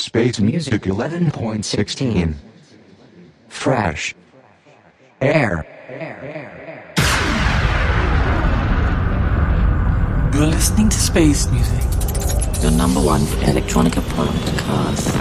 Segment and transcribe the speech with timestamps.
[0.00, 2.34] Space Music 11.16.
[3.48, 4.14] Fresh.
[5.20, 5.66] Air.
[10.34, 12.62] You're listening to Space Music.
[12.62, 15.14] Your number one for electronic podcast.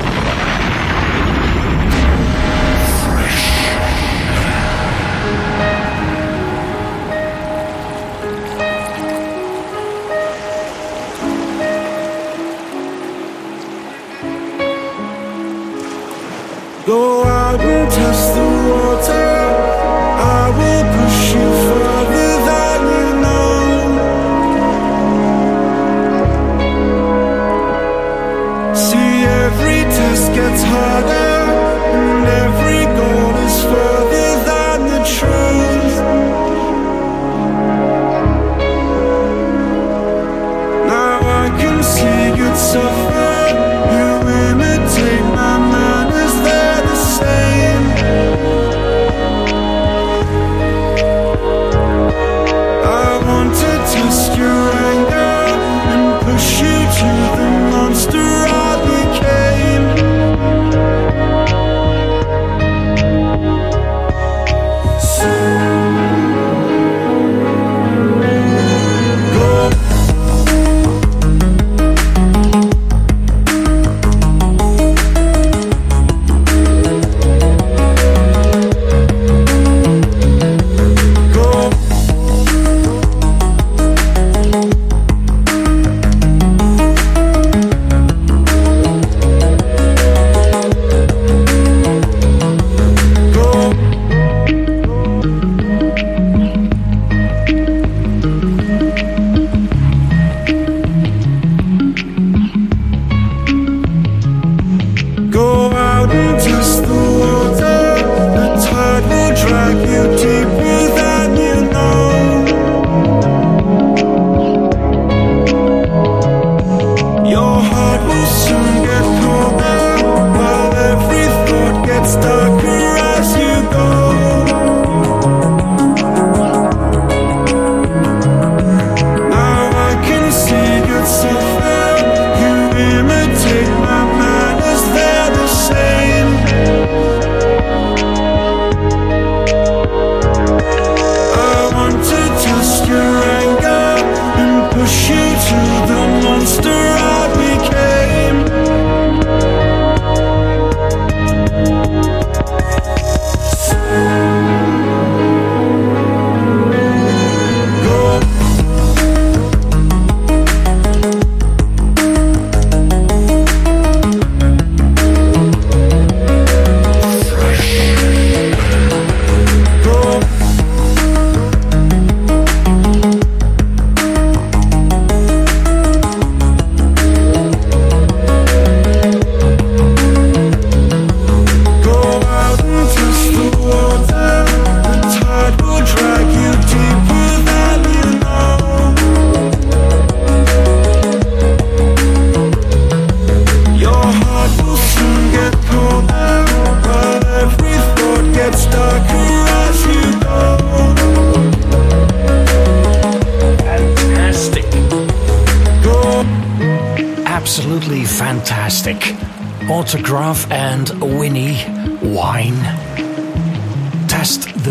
[16.93, 17.22] Go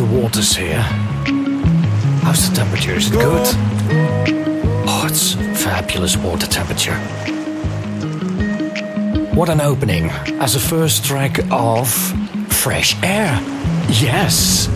[0.02, 0.82] The waters here.
[2.24, 2.94] How's the temperature?
[2.94, 3.46] Is it good?
[4.88, 6.96] Oh, it's fabulous water temperature.
[9.32, 11.88] What an opening as a first track of
[12.52, 13.40] Fresh Air.
[13.88, 14.66] Yes.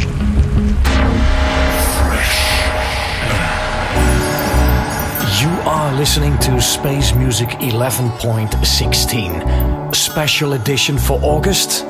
[5.42, 11.84] You are listening to Space Music 11.16, special edition for August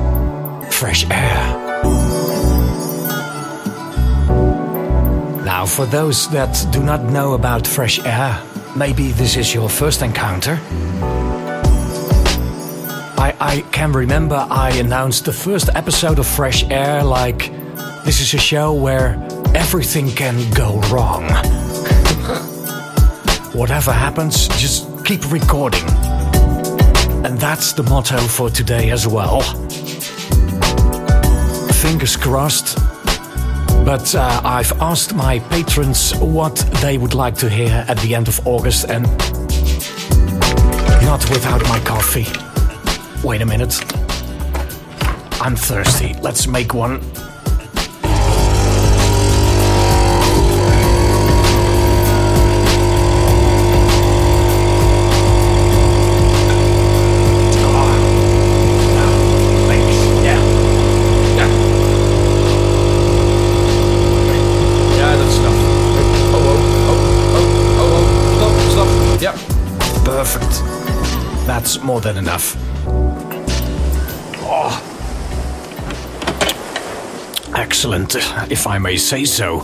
[0.73, 1.66] Fresh Air.
[5.67, 8.43] For those that do not know about Fresh Air,
[8.75, 10.59] maybe this is your first encounter.
[13.19, 17.51] I, I can remember I announced the first episode of Fresh Air like
[18.05, 19.23] this is a show where
[19.55, 21.25] everything can go wrong.
[23.53, 25.85] Whatever happens, just keep recording.
[27.25, 29.43] And that's the motto for today as well.
[31.73, 32.96] Fingers crossed.
[33.87, 38.27] But uh, I've asked my patrons what they would like to hear at the end
[38.27, 39.05] of August, and
[41.05, 42.27] not without my coffee.
[43.23, 43.81] wait a minute.
[45.41, 46.15] I'm thirsty.
[46.21, 47.01] Let's make one.
[71.97, 72.55] More than enough.
[74.43, 74.73] Oh.
[77.57, 78.17] Excellent,
[78.51, 79.61] if I may say so.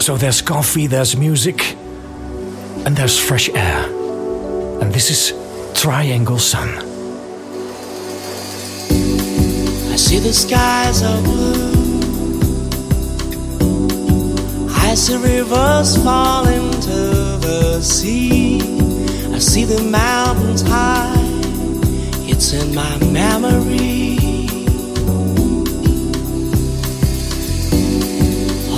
[0.00, 1.76] So there's coffee, there's music,
[2.84, 3.84] and there's fresh air.
[4.80, 5.22] And this is
[5.80, 6.68] Triangle Sun.
[9.92, 11.76] I see the skies are blue.
[14.88, 18.76] I see rivers fall into the sea.
[19.36, 21.15] I see the mountains high.
[22.38, 24.18] It's in my memory.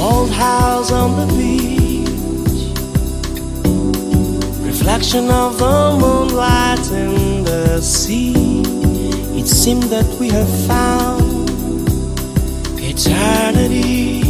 [0.00, 2.60] Old house on the beach.
[4.64, 8.62] Reflection of the moonlight in the sea.
[9.40, 11.50] It seemed that we have found
[12.78, 14.20] eternity.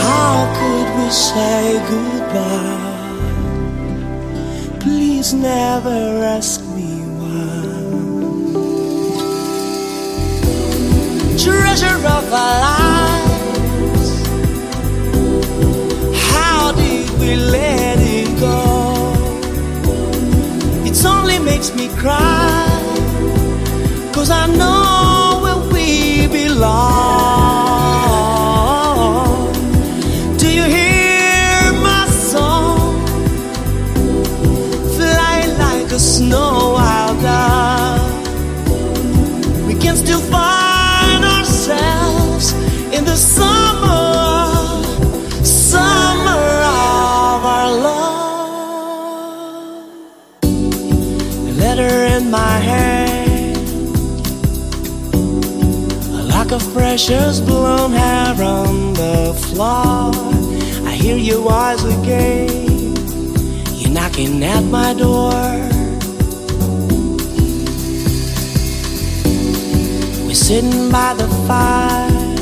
[0.00, 2.77] How could we say goodbye?
[5.18, 7.66] Please never ask me why.
[11.36, 14.10] Treasure of our lives.
[16.30, 18.60] How did we let it go?
[20.86, 22.68] It only makes me cry.
[24.12, 26.97] Cause I know where we belong.
[56.58, 60.12] Of precious blonde hair on the floor.
[60.88, 62.96] I hear your voice again,
[63.78, 65.30] you're knocking at my door.
[70.26, 72.34] We're sitting by the fire,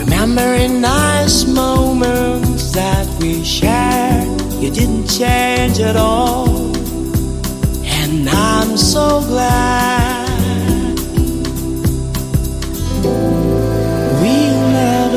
[0.00, 4.40] remembering nice moments that we shared.
[4.62, 6.48] You didn't change at all,
[7.84, 10.03] and I'm so glad.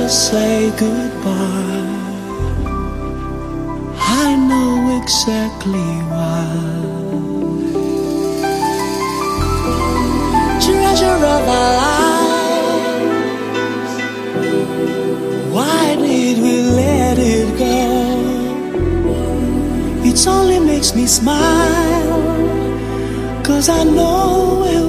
[0.10, 1.96] Say goodbye.
[4.00, 6.88] I know exactly why.
[10.66, 12.28] treasure of our lives.
[15.54, 17.78] Why did we let it go?
[20.10, 22.24] It only makes me smile,
[23.44, 24.87] cause I know where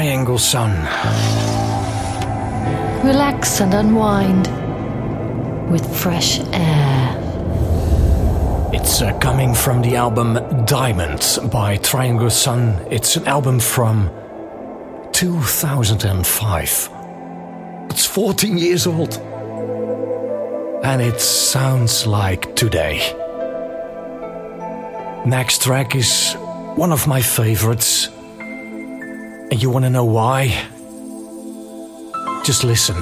[0.00, 0.70] Triangle Sun.
[3.04, 4.48] Relax and unwind
[5.70, 7.20] with fresh air.
[8.72, 12.82] It's uh, coming from the album Diamonds by Triangle Sun.
[12.90, 14.08] It's an album from
[15.12, 16.90] 2005.
[17.90, 19.18] It's 14 years old.
[20.82, 23.00] And it sounds like today.
[25.26, 26.32] Next track is
[26.74, 28.08] one of my favorites.
[29.50, 30.48] And you want to know why?
[32.44, 32.96] Just listen.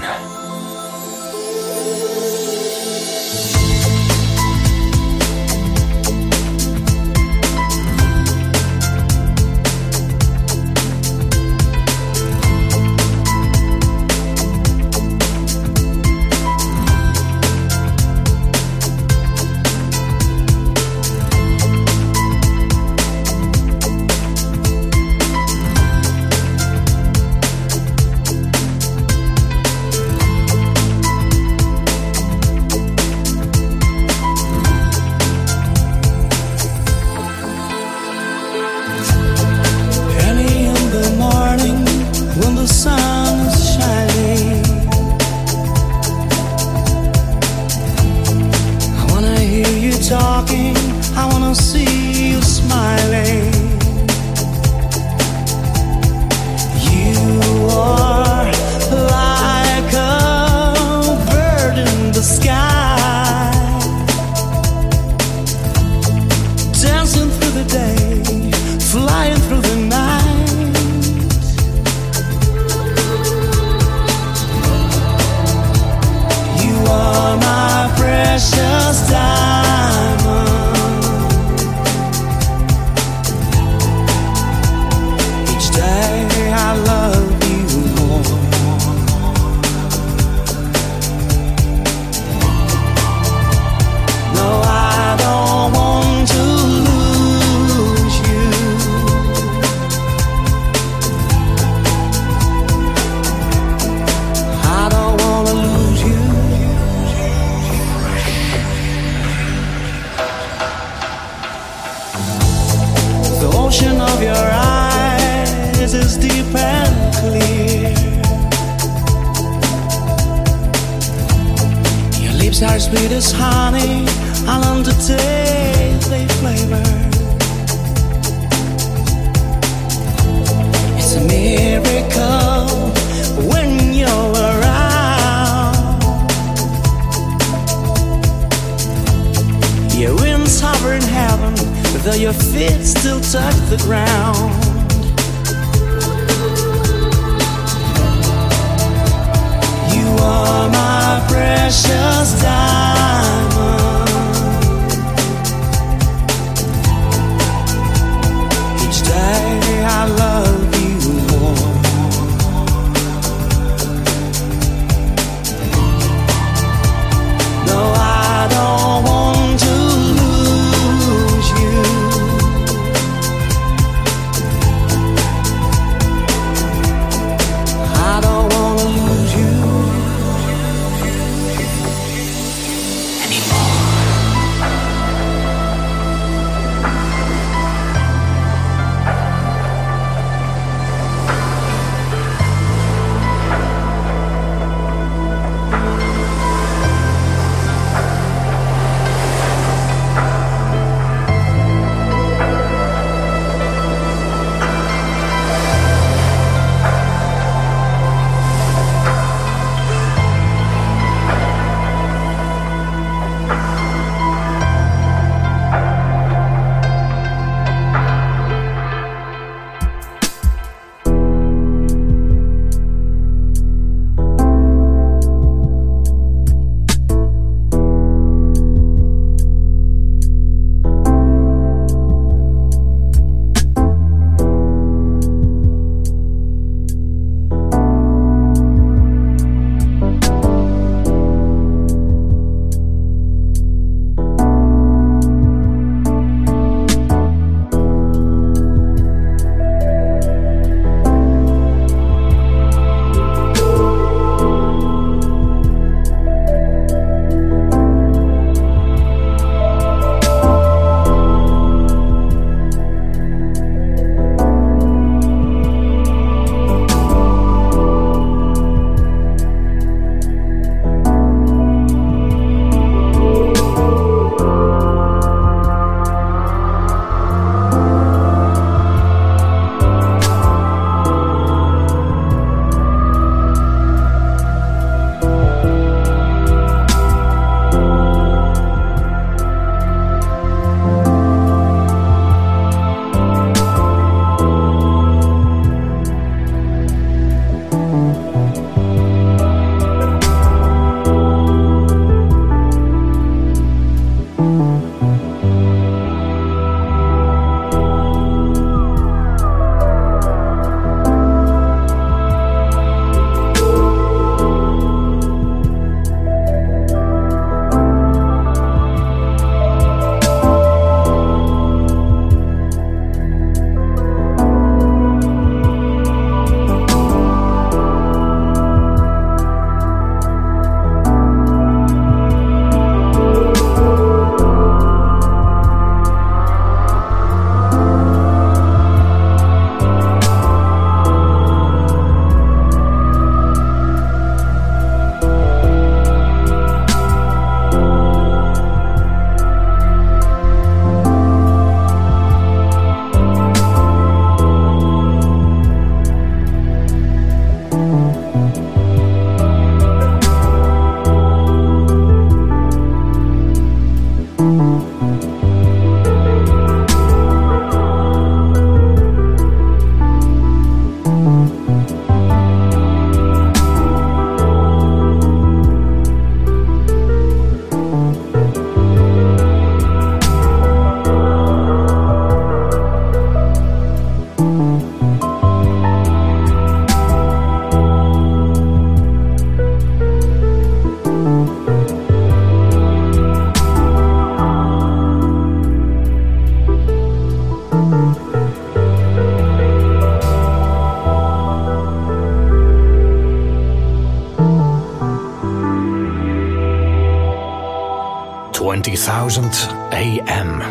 [409.29, 410.63] 20,000 AM,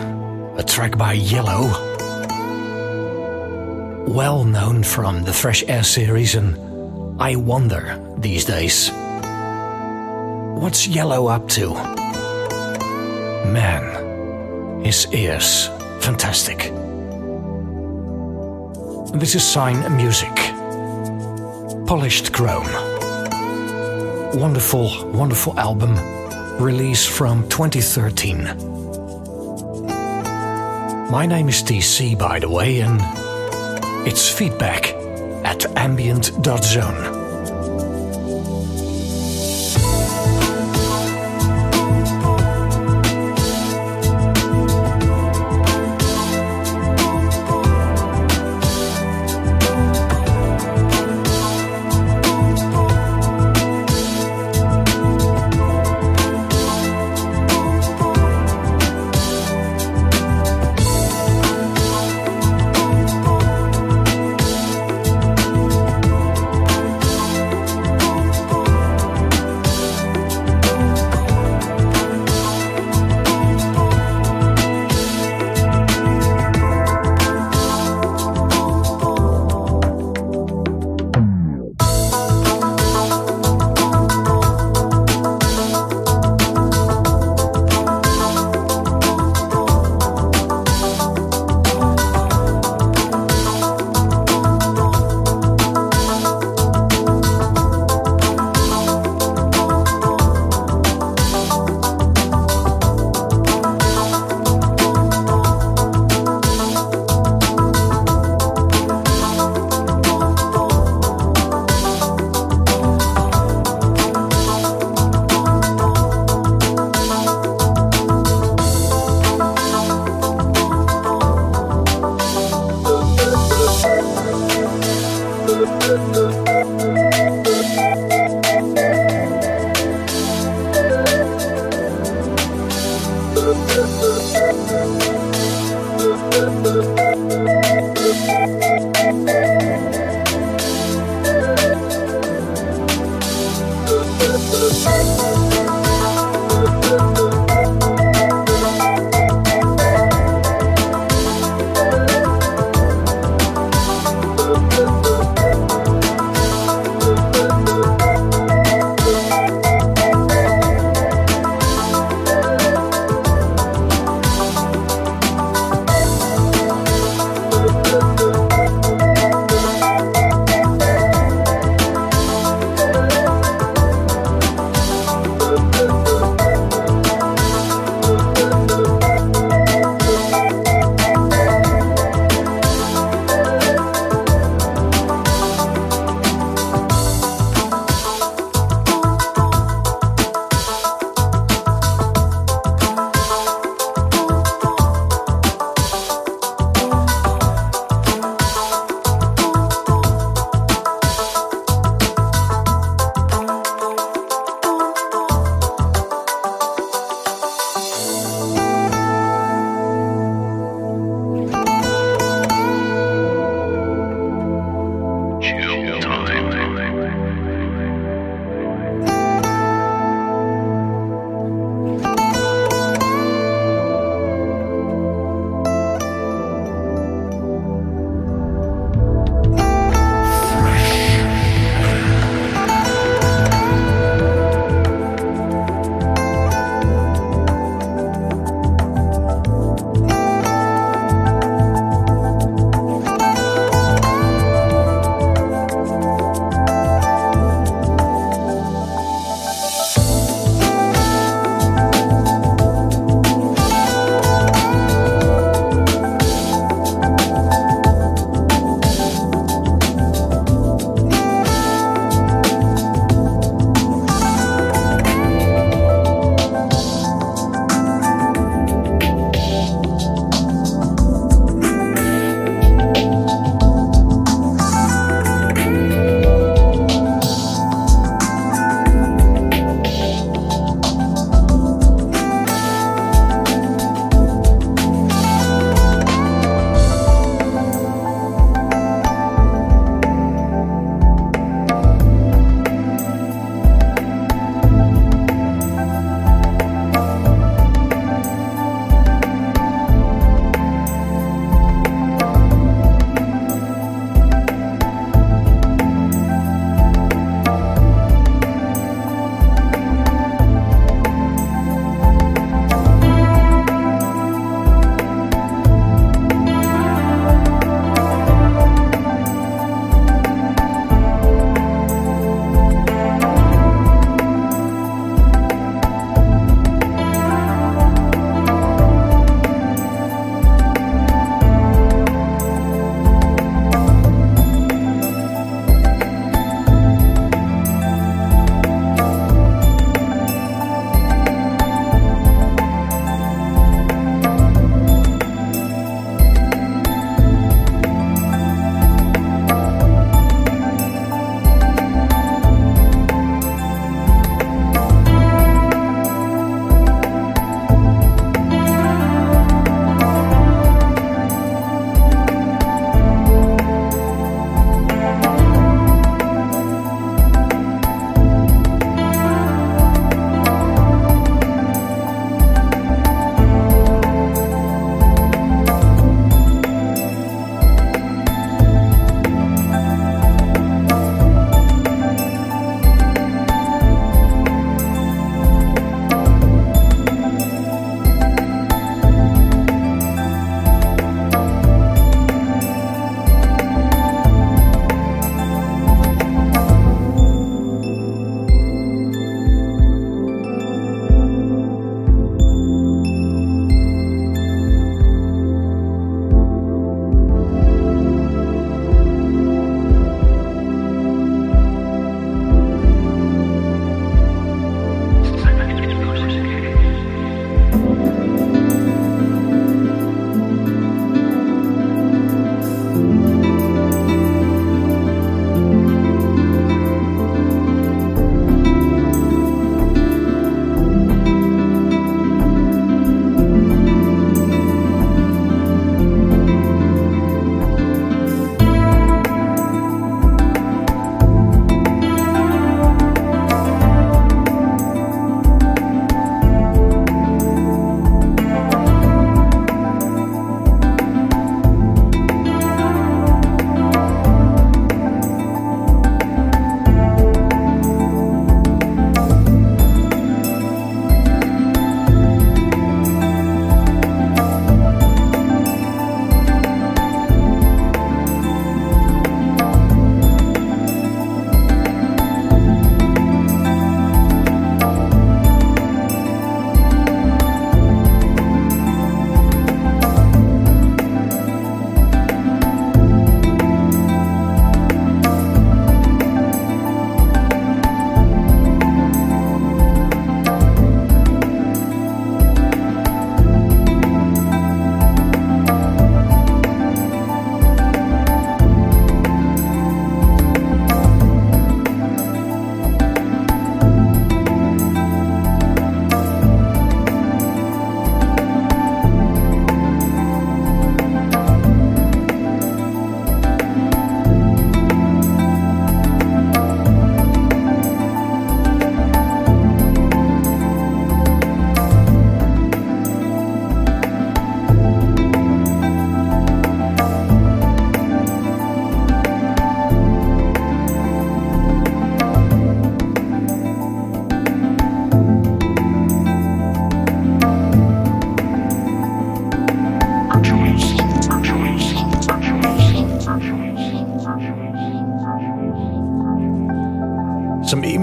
[0.57, 1.67] a track by Yellow.
[4.07, 8.89] Well known from the Fresh Air series, and I wonder these days
[10.59, 11.75] what's Yellow up to?
[13.53, 15.67] Man, his ears,
[15.99, 16.73] fantastic.
[19.19, 20.35] This is Sign Music.
[21.85, 22.73] Polished Chrome.
[24.33, 26.16] Wonderful, wonderful album.
[26.59, 28.43] Release from 2013.
[31.11, 32.99] My name is TC, by the way, and
[34.07, 34.91] it's feedback
[35.45, 37.16] at ambient.zone.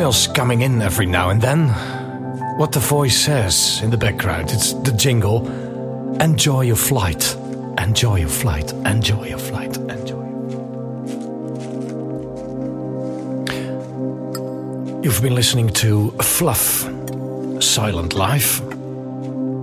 [0.04, 1.68] Emails coming in every now and then.
[2.58, 5.46] What the voice says in the background, it's the jingle.
[6.20, 7.34] Enjoy your flight.
[7.78, 8.70] Enjoy your flight.
[8.84, 9.76] Enjoy your flight.
[9.78, 10.24] Enjoy.
[15.02, 16.86] You've been listening to Fluff
[17.62, 18.60] Silent Life.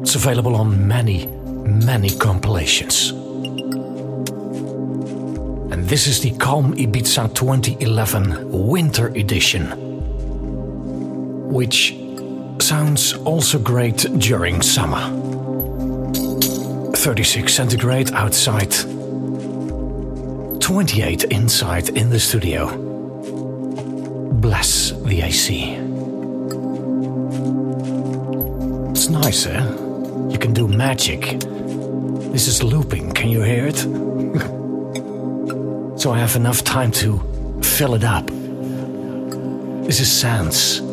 [0.01, 3.11] It's available on many, many compilations.
[5.71, 9.80] And this is the Calm Ibiza 2011 Winter Edition,
[11.51, 11.97] which
[12.59, 15.01] sounds also great during summer.
[16.95, 18.71] 36 centigrade outside,
[20.61, 22.73] 28 inside in the studio.
[24.39, 25.73] Bless the AC.
[28.91, 29.61] It's nice, eh?
[30.29, 31.37] You can do magic.
[32.31, 33.77] This is looping, can you hear it?
[35.99, 37.19] so I have enough time to
[37.61, 38.27] fill it up.
[39.85, 40.90] This is Sands.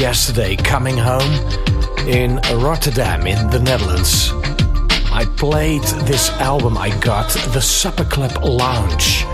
[0.00, 1.30] Yesterday, coming home
[2.08, 4.30] in Rotterdam in the Netherlands.
[5.12, 9.24] I played this album I got, the Supper Club Lounge,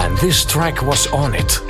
[0.00, 1.60] and this track was on it.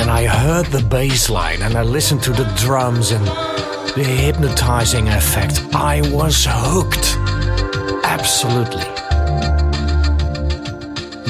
[0.00, 3.24] And I heard the bass line and I listened to the drums and
[3.94, 5.62] the hypnotizing effect.
[5.72, 7.14] I was hooked.
[8.04, 8.82] Absolutely.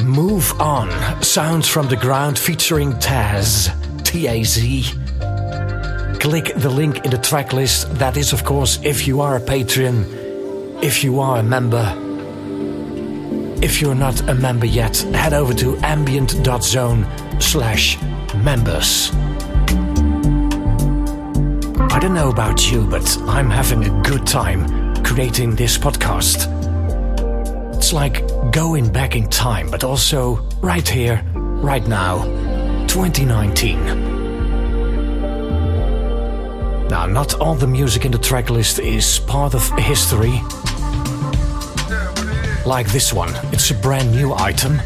[0.03, 0.89] Move On,
[1.21, 3.69] Sounds from the Ground featuring Taz,
[4.15, 4.83] T A Z.
[6.21, 7.93] Click the link in the track list.
[7.95, 10.05] That is, of course, if you are a patron,
[10.81, 11.85] if you are a member.
[13.61, 17.05] If you're not a member yet, head over to ambient.zone
[17.41, 18.01] slash
[18.35, 19.11] members.
[21.93, 26.47] I don't know about you, but I'm having a good time creating this podcast.
[27.75, 32.23] It's like going back in time, but also right here, right now,
[32.87, 34.04] 2019.
[36.89, 40.41] Now, not all the music in the tracklist is part of history.
[42.65, 44.77] Like this one, it's a brand new item,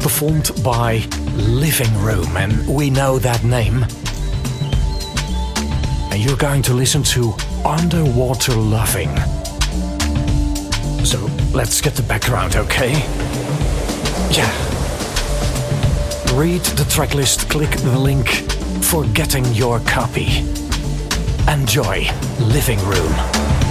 [0.00, 3.84] performed by Living Room, and we know that name.
[6.10, 7.34] And you're going to listen to
[7.64, 9.14] Underwater Loving.
[11.04, 11.18] So
[11.52, 12.92] let's get the background, okay?
[14.30, 14.50] Yeah.
[16.34, 18.28] Read the tracklist, click the link
[18.82, 20.65] for getting your copy.
[21.56, 22.06] Enjoy
[22.38, 23.65] Living Room.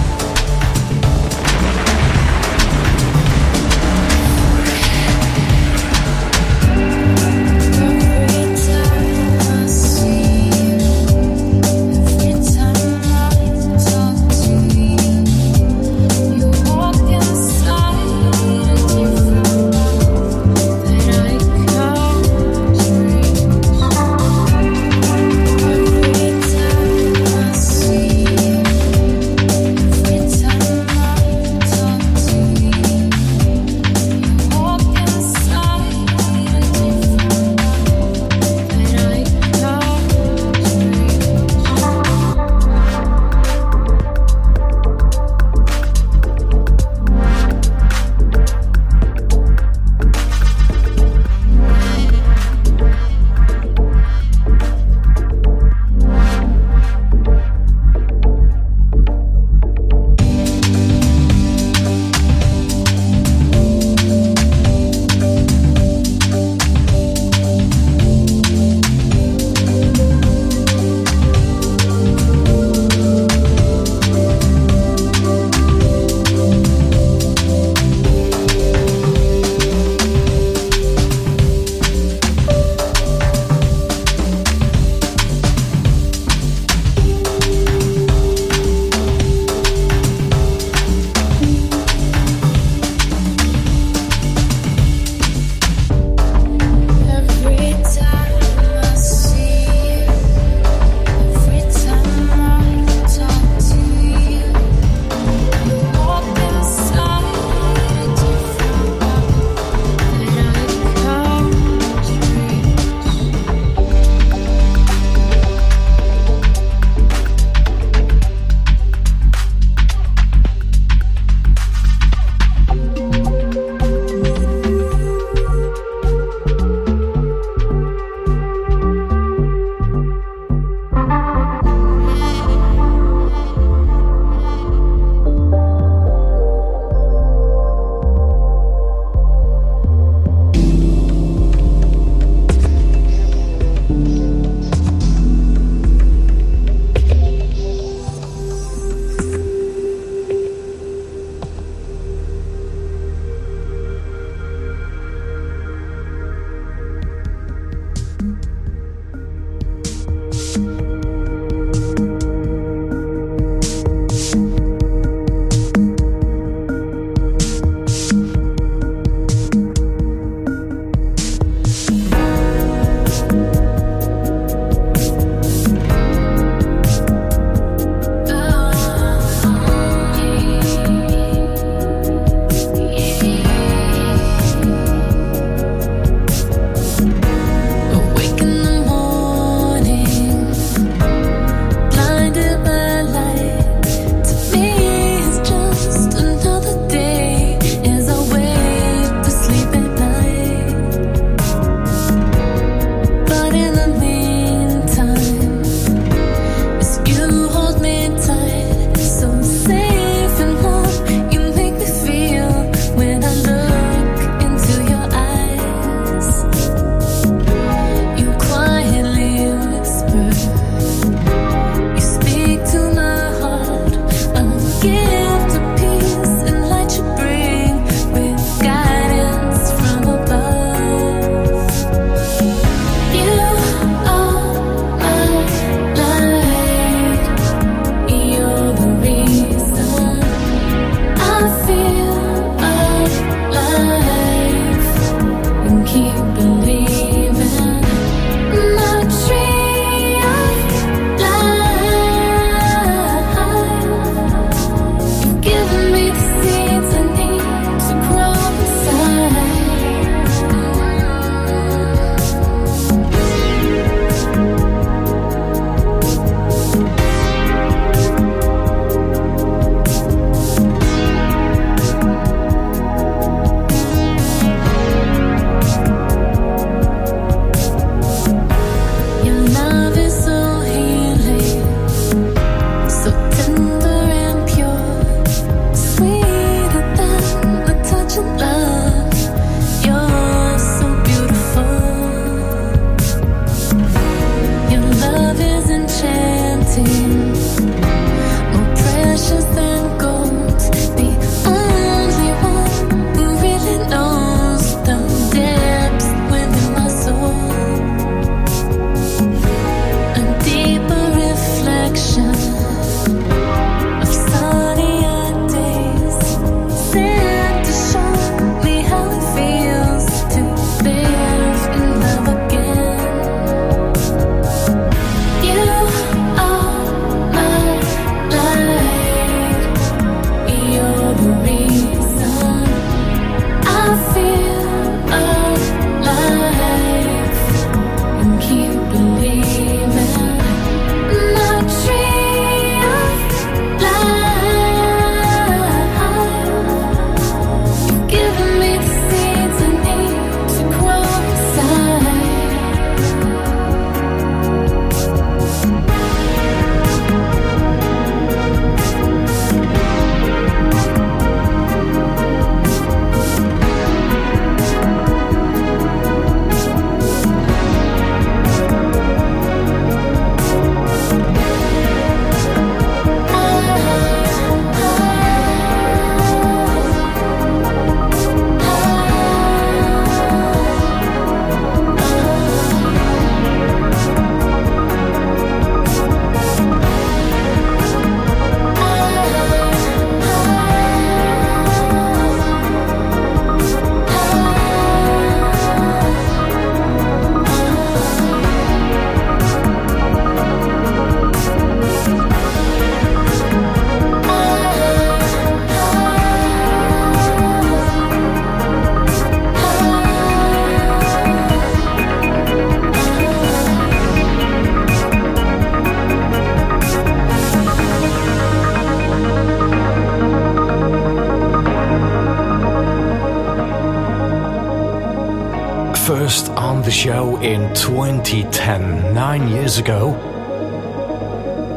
[428.42, 430.12] 2010, nine years ago.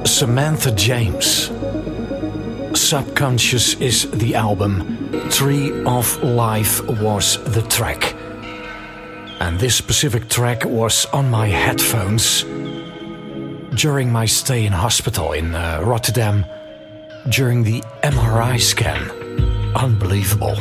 [0.05, 1.51] Samantha James.
[2.77, 4.73] Subconscious is the album,
[5.29, 8.13] Tree of Life was the track.
[9.39, 12.43] And this specific track was on my headphones
[13.75, 16.45] during my stay in hospital in uh, Rotterdam
[17.29, 19.09] during the MRI scan.
[19.75, 20.57] Unbelievable.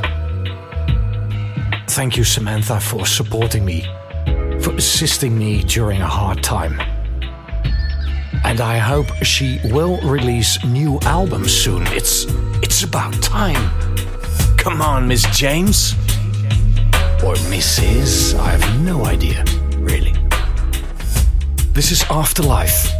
[1.88, 3.84] Thank you, Samantha, for supporting me,
[4.68, 6.78] for assisting me during a hard time.
[8.44, 11.86] And I hope she will release new albums soon.
[11.88, 12.26] It's
[12.62, 13.62] it's about time.
[14.58, 15.94] Come on, Miss James.
[17.24, 18.38] Or Mrs.
[18.38, 19.44] I have no idea,
[19.78, 20.14] really.
[21.72, 22.97] This is Afterlife.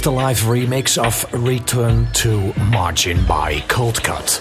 [0.00, 4.40] Afterlife remix of Return to Margin by Cold Cut.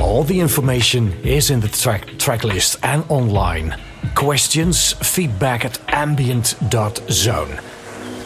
[0.00, 3.76] All the information is in the track, track list and online.
[4.14, 7.58] Questions, feedback at ambient.zone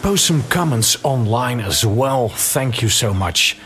[0.03, 2.29] post some comments online as well.
[2.29, 3.57] Thank you so much.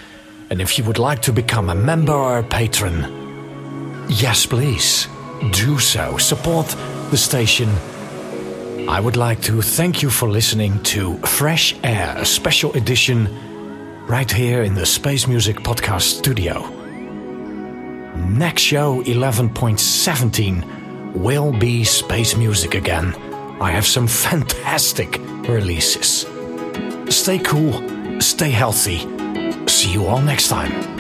[0.49, 5.09] And if you would like to become a member or a patron, yes, please
[5.51, 6.17] do so.
[6.17, 6.77] Support
[7.11, 7.69] the station.
[8.89, 13.29] I would like to thank you for listening to Fresh Air, a special edition
[14.07, 16.67] right here in the Space Music Podcast studio.
[18.17, 23.15] Next show, 11.17, will be Space Music again.
[23.61, 26.27] I have some fantastic releases.
[27.15, 29.07] Stay cool, stay healthy.
[29.67, 30.98] See you all next time.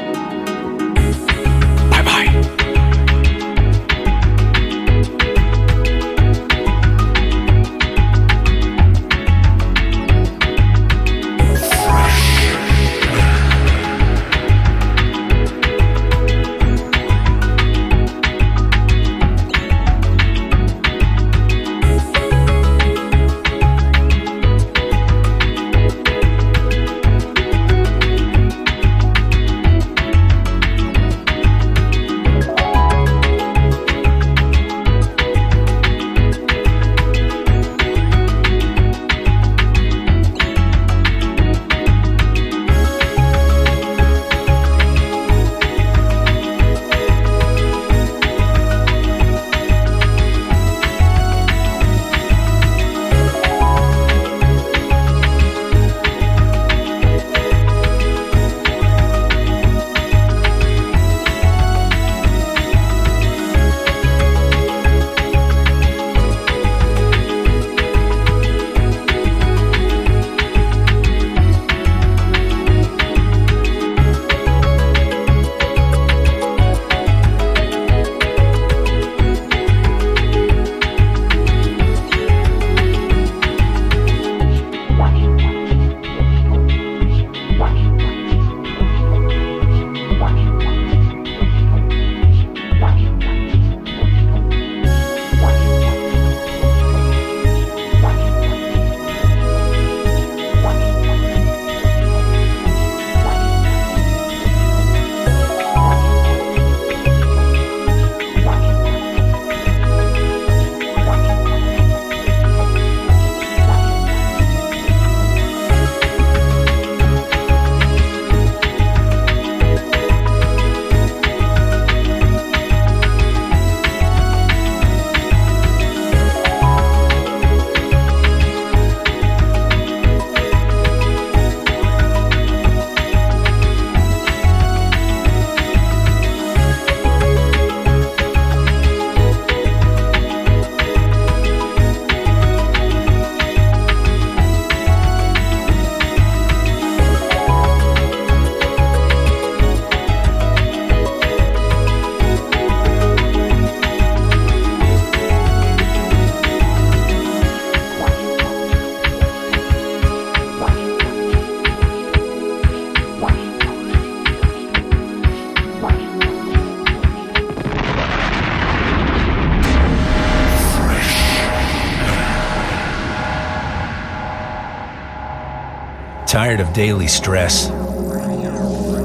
[176.78, 177.70] Daily stress?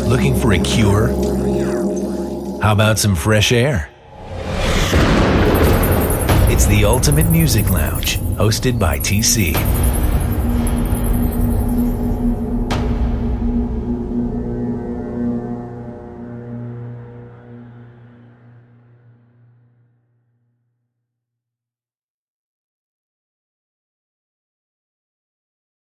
[0.07, 1.07] Looking for a cure?
[2.61, 3.89] How about some fresh air?
[6.51, 9.53] It's the Ultimate Music Lounge, hosted by TC.